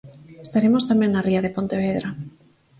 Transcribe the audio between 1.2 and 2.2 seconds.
ría de Pontevedra.